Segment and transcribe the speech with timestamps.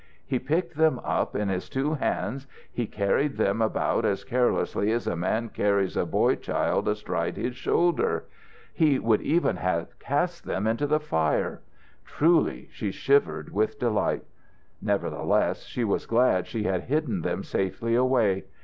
[0.25, 5.05] He picked them up in his two hands, he carried them about as carelessly as
[5.05, 8.25] a man carries a boy child astride his shoulder;
[8.73, 11.61] he would even have cast them into the fire!
[12.03, 14.23] Truly, she shivered with delight.
[14.81, 18.45] Nevertheless, she was glad she had hidden them safely away.